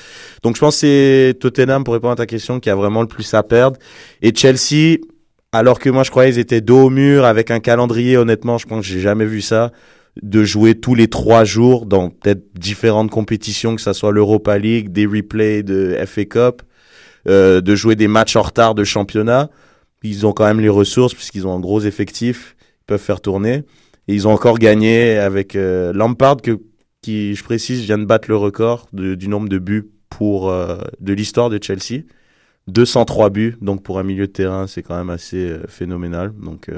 [0.42, 3.08] Donc je pense que c'est Tottenham, pour répondre à ta question, qui a vraiment le
[3.08, 3.78] plus à perdre.
[4.22, 4.98] Et Chelsea,
[5.52, 8.66] alors que moi je croyais qu'ils étaient dos au mur avec un calendrier, honnêtement, je
[8.66, 9.72] pense que j'ai jamais vu ça
[10.22, 14.90] de jouer tous les trois jours dans peut-être différentes compétitions, que ça soit l'Europa League,
[14.90, 16.62] des replays de FA Cup,
[17.28, 19.50] euh, de jouer des matchs en retard de championnat.
[20.02, 23.64] Ils ont quand même les ressources puisqu'ils ont un gros effectif, ils peuvent faire tourner.
[24.08, 26.60] Et ils ont encore gagné avec euh, Lampard, que,
[27.02, 30.76] qui, je précise, vient de battre le record de- du nombre de buts pour, euh,
[31.00, 32.02] de l'histoire de Chelsea.
[32.68, 36.32] 203 buts, donc pour un milieu de terrain, c'est quand même assez euh, phénoménal.
[36.42, 36.70] Donc,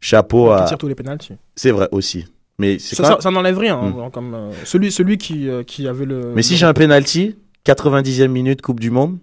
[0.00, 0.64] chapeau Qui à.
[0.66, 1.34] tire tous les pénaltys.
[1.56, 2.26] C'est vrai aussi.
[2.58, 3.78] Mais Ça, n'enlève rien.
[3.78, 4.10] hein, Hmm.
[4.10, 6.32] comme, celui, celui qui, qui avait le.
[6.34, 9.18] Mais si j'ai un penalty, 90e minute Coupe du Monde,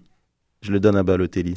[0.62, 1.54] je le donne à Balotelli.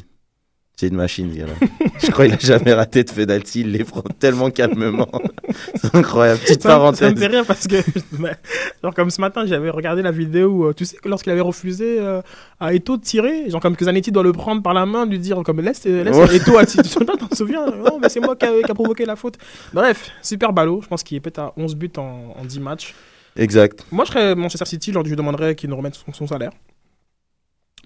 [0.81, 1.53] C'est une machine, ce gars-là.
[2.01, 5.07] je crois qu'il a jamais raté de penalty, il les prend tellement calmement.
[5.75, 6.39] C'est incroyable.
[6.39, 7.13] Petite Ça, me- ça parenthèse.
[7.13, 7.75] me fait rire parce que,
[8.83, 11.39] genre comme ce matin, j'avais regardé la vidéo où, euh, tu sais, que lorsqu'il avait
[11.41, 12.23] refusé euh,
[12.59, 15.19] à Eto de tirer, genre comme que Zanetti doit le prendre par la main, lui
[15.19, 16.35] dire comme laisse, laisse Ouais.
[16.35, 16.81] Eto à tirer.
[16.81, 17.67] Tu t'en souviens?
[17.67, 19.35] Non, mais c'est moi qui a, qui a provoqué la faute.
[19.73, 20.79] Bref, super ballot.
[20.81, 22.95] Je pense qu'il est peut-être à 11 buts en, en 10 matchs.
[23.35, 23.85] Exact.
[23.91, 26.49] Moi, je serais Manchester City, genre, je lui demanderais qu'il nous remette son, son salaire.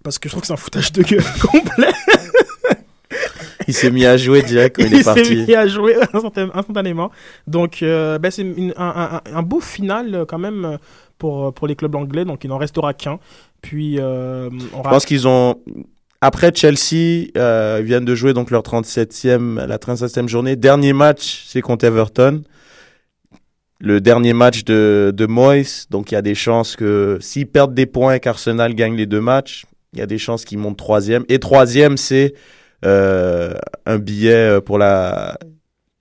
[0.02, 1.92] Parce que je trouve que c'est un foutage de gueule complet.
[3.68, 5.36] Il s'est mis à jouer direct quand il est il s'est parti.
[5.48, 7.12] mis à jouer instantan- instantanément.
[7.48, 10.78] Donc, euh, ben, c'est un, un- un beau final euh, quand même euh,
[11.18, 12.26] pour, pour les clubs anglais.
[12.26, 13.20] Donc, il n'en restera qu'un.
[13.62, 15.56] Puis, euh, on Je pense qu'ils ont.
[16.22, 20.56] Après Chelsea, euh, ils viennent de jouer donc leur 37e, la 37e journée.
[20.56, 22.42] Dernier match, c'est contre Everton.
[23.80, 25.86] Le dernier match de, de Moyes.
[25.90, 29.06] Donc il y a des chances que s'ils perdent des points et qu'Arsenal gagne les
[29.06, 31.26] deux matchs, il y a des chances qu'ils montent troisième.
[31.30, 32.38] Et troisième, c'est euh,
[32.86, 35.38] un billet pour la,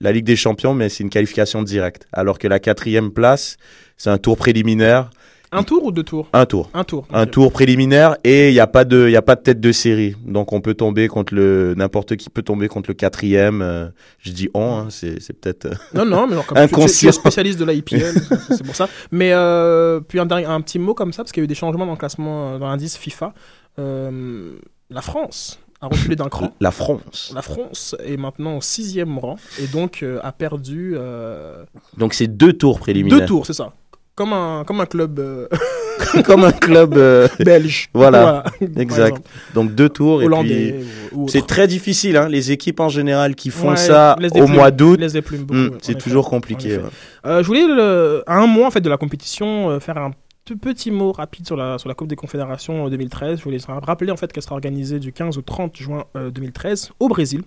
[0.01, 2.07] la Ligue des Champions, mais c'est une qualification directe.
[2.13, 3.57] Alors que la quatrième place,
[3.97, 5.09] c'est un tour préliminaire.
[5.51, 6.27] Un tour ou deux tours?
[6.33, 7.07] Un tour Un tour.
[7.13, 9.71] un tour préliminaire et il n'y a pas de y a pas de tête de
[9.71, 13.87] série donc on peut tomber contre le n'importe qui peut tomber contre le quatrième euh,
[14.19, 16.69] je dis on hein, c'est c'est peut-être euh, Non, non, mais genre, comme tu- tu,
[16.69, 17.09] tu Inconscient.
[17.09, 18.01] es spécialiste de l'IPL,
[18.49, 18.89] c'est pour ça.
[19.11, 21.55] Mais euh, puis un, un petit mot comme ça, parce qu'il y a eu des
[21.55, 23.33] changements dans le classement, euh, dans l'indice FIFA.
[23.79, 24.55] Euh,
[24.89, 26.51] la France a reculé d'un cran.
[26.59, 31.63] la France La France est maintenant au sixième rang et donc euh, a perdu euh,
[31.97, 33.71] donc c'est deux tours préliminaires deux tours, c'est ça.
[34.15, 35.47] Comme un, comme un club euh,
[36.25, 37.89] comme un club euh, belge.
[37.93, 39.07] Voilà, par exact.
[39.07, 39.21] exemple.
[39.53, 40.75] donc deux tours et puis Hollandais
[41.11, 44.31] ou, ou c'est très difficile hein, les équipes en général qui font Ouais, ça laisse
[44.31, 46.27] des au plumes, mois d'août laisse des plumes beaucoup, hmm, ouais, en c'est effet, toujours
[46.27, 46.83] en compliqué effet.
[46.83, 46.89] ouais.
[47.25, 50.11] Euh, je voulais, le- à un mois en fait, de la compétition, euh, faire un
[50.53, 53.39] petit mot rapide sur la, sur la Coupe des Confédérations euh, 2013.
[53.39, 56.91] Je voulais rappeler en fait qu'elle sera organisée du 15 au 30 juin euh, 2013
[56.99, 57.43] au Brésil.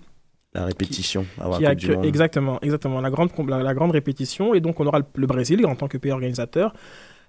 [0.53, 1.25] la répétition
[1.57, 4.53] qui a du exactement, exactement la grande, la, la grande répétition.
[4.53, 6.73] Et donc on aura le, le Brésil en tant que pays organisateur.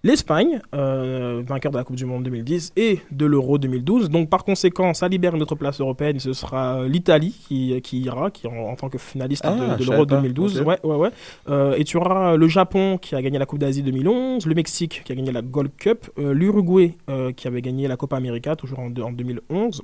[0.03, 4.09] L'Espagne, euh, vainqueur de la Coupe du Monde 2010 et de l'Euro 2012.
[4.09, 6.18] Donc par conséquent, ça libère une autre place européenne.
[6.18, 9.84] Ce sera l'Italie qui, qui ira, qui en, en tant que finaliste Ah, de, l'Euro
[9.84, 10.16] savais pas.
[10.16, 10.61] 2012.
[10.62, 10.66] Ok.
[10.66, 11.11] Ouais, ouais, ouais.
[11.51, 15.03] Euh, et tu auras le Japon qui a gagné la Coupe d'Asie 2011, le Mexique
[15.05, 18.57] qui a gagné la Gold Cup, euh, l'Uruguay euh, qui avait gagné la Copa América
[18.57, 19.82] toujours en, en 2011,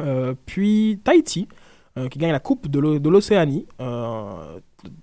[0.00, 1.48] euh, puis Tahiti
[1.98, 4.58] euh, qui gagne la Coupe de l'O- de l'Océanie euh,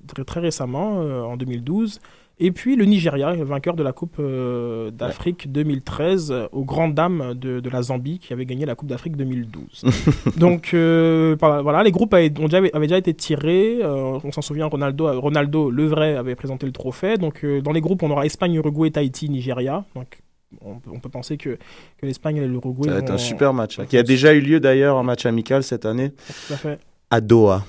[0.08, 2.00] très, très récemment euh, en 2012.
[2.42, 7.34] Et puis le Nigeria, vainqueur de la Coupe euh, d'Afrique 2013 euh, aux grandes dames
[7.36, 9.84] de, de la Zambie qui avait gagné la Coupe d'Afrique 2012.
[10.38, 13.80] Donc euh, voilà, les groupes avaient, ont déjà, avaient déjà été tirés.
[13.82, 17.18] euh, on s'en souvient, Ronaldo, Ronaldo, le vrai, avait présenté le trophée.
[17.18, 19.84] Donc dans les groupes, on aura Espagne, Uruguay, Tahiti, Nigeria.
[19.96, 20.20] Donc
[20.62, 21.58] on peut, on peut penser que,
[21.98, 24.40] que l'Espagne et l'Uruguay ça va être un super match hein, qui a déjà eu
[24.42, 26.80] lieu d'ailleurs en match amical cette année tout à fait.
[27.12, 27.66] à Doha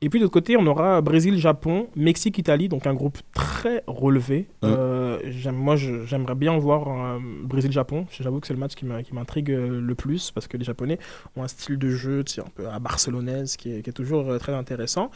[0.00, 3.82] Et puis de l'autre côté, on aura Brésil, Japon, Mexique, Italie, donc un groupe très
[3.88, 4.46] relevé.
[4.62, 8.06] Euh, j'aime- moi, je- j'aimerais bien voir un Brésil-Japon.
[8.10, 10.64] J'avoue que c'est le match qui m'a- qui m'intrigue euh, le plus parce que les
[10.64, 10.98] Japonais
[11.36, 13.92] ont un style de jeu tu sais, un peu à barcelonaise qui est, qui est
[13.92, 15.10] toujours euh, très intéressant.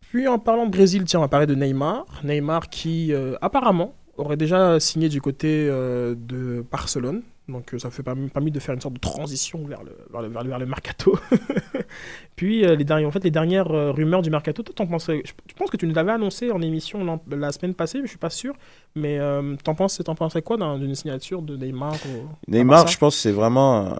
[0.00, 2.04] Puis en parlant de Brésil, tiens, on va parler de Neymar.
[2.24, 7.22] Neymar qui euh, apparemment aurait déjà signé du côté euh, de Barcelone.
[7.46, 10.28] Donc euh, ça fait permis, de faire une sorte de transition vers le, vers le,
[10.28, 11.18] vers le, vers le mercato.
[12.36, 15.22] Puis euh, les, derniers, en fait, les dernières euh, rumeurs du mercato, toi t'en pensais,
[15.24, 18.10] je, je pense que tu nous l'avais annoncé en émission la semaine passée, mais je
[18.10, 18.54] suis pas sûr.
[18.94, 22.96] Mais euh, t'en penses, t'en pensais quoi d'un- d'une signature de Neymar au- Neymar, je
[22.98, 23.94] pense que c'est vraiment.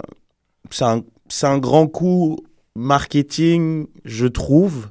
[0.71, 2.39] C'est un, c'est un grand coup
[2.75, 4.89] marketing, je trouve.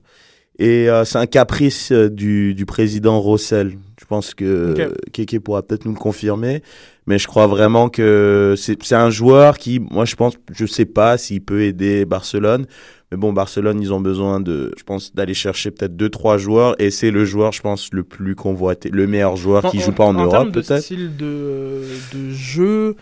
[0.60, 3.76] Et c'est un caprice du, du président Rossell.
[4.00, 4.80] Je pense que Ok.
[4.80, 6.62] euh, Keke pourra peut-être nous le confirmer.
[7.06, 10.86] Mais je crois vraiment que c'est c'est un joueur qui, moi, je pense, je sais
[10.86, 12.66] pas s'il peut aider Barcelone.
[13.12, 16.76] Mais bon, Barcelone, ils ont besoin de, je pense, d'aller chercher peut-être deux, trois joueurs.
[16.82, 20.06] Et c'est le joueur, je pense, le plus convoité, le meilleur joueur qui joue pas
[20.06, 20.82] en, Europe, de peut-être.
[20.82, 21.84] style de,
[22.14, 22.96] de jeu,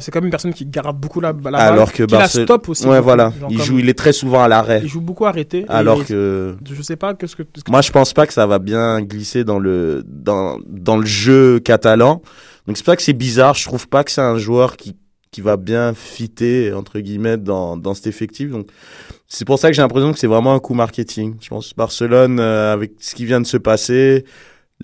[0.00, 2.18] c'est quand même une personne qui garde beaucoup la, la balle, Alors que qui la
[2.18, 2.86] Barcelone- stop aussi.
[2.86, 3.32] Ouais, voilà.
[3.50, 4.80] Il joue, il est très souvent à l'arrêt.
[4.82, 5.64] il joue beaucoup arrêté.
[5.68, 7.20] Alors que je sais pas que.
[7.26, 10.96] qu'est-ce que- moi, je pense pas que ça va bien glisser dans le dans dans
[10.96, 12.22] le jeu catalan.
[12.66, 13.54] Donc c'est pas que c'est bizarre.
[13.54, 14.96] Je trouve pas que c'est un joueur qui
[15.30, 18.50] qui va bien fitter entre guillemets dans, dans cet effectif.
[18.50, 18.68] Donc
[19.26, 21.36] c'est pour ça que j'ai l'impression que c'est vraiment un coup marketing.
[21.40, 24.26] Je pense que Barcelone euh, avec ce qui vient de se passer,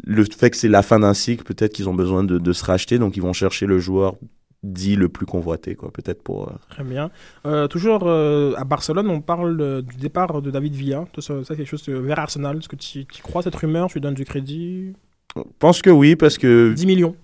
[0.05, 2.65] le fait que c'est la fin d'un cycle, peut-être qu'ils ont besoin de, de se
[2.65, 4.15] racheter, donc ils vont chercher le joueur
[4.63, 6.49] dit le plus convoité, quoi, peut-être pour.
[6.49, 7.11] euh, Très bien.
[7.47, 11.05] Euh, toujours euh, à Barcelone, on parle du départ de David Villa.
[11.19, 12.59] Ça, ça, quelque chose vers Arsenal.
[12.59, 13.89] Est-ce que tu tu crois cette rumeur?
[13.89, 14.93] Tu lui donnes du crédit?
[15.37, 17.15] Je pense que oui, parce que 10 millions.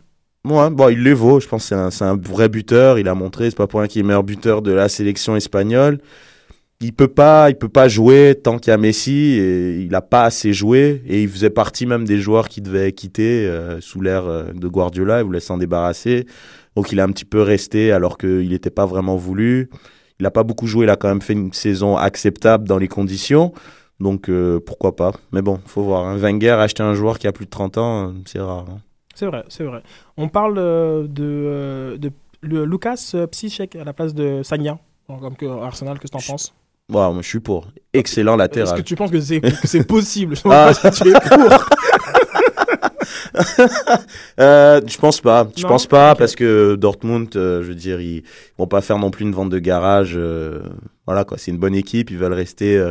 [0.47, 1.41] Ouais, bon, il les vaut.
[1.41, 2.99] Je pense que c'est un, c'est un vrai buteur.
[2.99, 5.99] Il a montré, c'est pas pour rien qu'il est meilleur buteur de la sélection espagnole.
[6.81, 10.03] Il peut pas, il peut pas jouer tant qu'il y a Messi et il a
[10.03, 14.01] pas assez joué et il faisait partie même des joueurs qui devaient quitter euh, sous
[14.03, 15.21] l'ère euh, de Guardiola.
[15.21, 16.27] Il voulait s'en débarrasser.
[16.77, 19.71] Donc il a un petit peu resté alors qu'il n'était pas vraiment voulu.
[20.21, 20.85] Il a pas beaucoup joué.
[20.85, 23.53] Il a quand même fait une saison acceptable dans les conditions.
[24.01, 25.13] Donc euh, pourquoi pas.
[25.33, 26.05] Mais bon, faut voir.
[26.07, 26.17] hein.
[26.19, 28.67] Wenger acheter un joueur qui a plus de 30 ans, euh, c'est rare.
[28.69, 28.79] hein.
[29.15, 29.81] C'est vrai, c'est vrai.
[30.17, 32.11] On parle de, de
[32.43, 34.79] le Lucas Psychek à la place de Sagna.
[35.07, 36.53] Comme que Arsenal, que t'en penses?
[36.93, 37.67] Ouais, moi je suis pour.
[37.93, 38.77] Excellent Est-ce latéral.
[38.77, 40.37] que tu penses que c'est que c'est possible?
[40.37, 40.73] Je Ah.
[40.75, 41.65] si tu es pour.
[44.41, 45.49] Euh, je pense pas.
[45.57, 45.69] Je Non?
[45.69, 48.23] pense pas parce que Dortmund, euh, je veux dire, ils
[48.59, 50.15] vont pas faire non plus une vente de garage.
[50.17, 50.61] euh,
[51.07, 52.11] voilà quoi, c'est une bonne équipe.
[52.11, 52.83] Ils veulent rester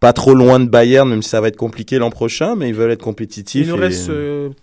[0.00, 2.74] pas trop loin de Bayern, même si ça va être compliqué l'an prochain, mais ils
[2.74, 3.66] veulent être compétitifs.
[3.66, 4.10] Il nous et- reste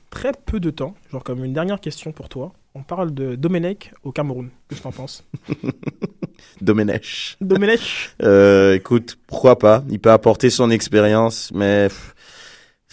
[0.09, 0.95] très peu de temps.
[1.11, 2.51] Genre comme une dernière question pour toi.
[2.73, 4.49] On parle de Domenech au Cameroun.
[4.67, 5.23] Qu'est-ce que t'en penses?
[6.61, 7.37] Domenech.
[7.41, 8.15] Domenech
[8.73, 9.83] écoute, pourquoi pas?
[9.89, 12.14] Il peut apporter son expérience, mais pff,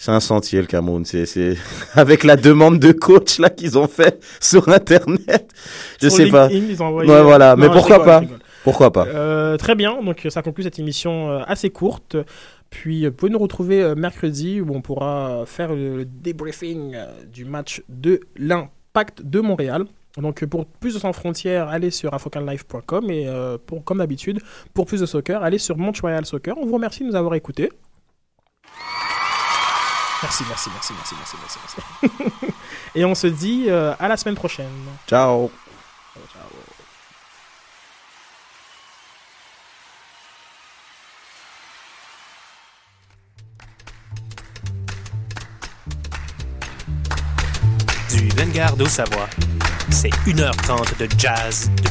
[0.03, 1.05] c'est un sentier le Cameroun.
[1.05, 1.55] C'est,
[1.93, 5.49] avec la demande de coach là qu'ils ont fait sur Internet.
[6.01, 6.49] Je Sur sais pas.
[6.49, 7.55] LinkedIn, ils ont envoyé- Ouais, voilà.
[7.55, 8.35] Mais pourquoi rigole, pas?
[8.65, 9.07] Pourquoi pas?
[9.07, 12.17] Euh, très bien, donc ça conclut cette émission euh, assez courte.
[12.69, 17.05] Puis euh, vous pouvez nous retrouver euh, mercredi où on pourra faire le, débriefing euh,
[17.31, 19.85] du match de l'Impact de Montréal.
[20.17, 24.41] Donc euh, pour plus de sans frontières, allez sur afrocanlife.com et euh, pour, comme d'habitude,
[24.73, 26.57] pour plus de soccer, allez sur Montreal Soccer.
[26.57, 27.69] On vous remercie de nous avoir écoutés.
[30.23, 32.53] Merci, merci, merci, merci, merci, merci, merci.
[32.95, 34.71] et on se dit euh, à la semaine prochaine.
[35.05, 35.51] Ciao.
[48.09, 49.27] Du Vanguard au Savoie,
[49.89, 51.89] c'est 1h30 de jazz, de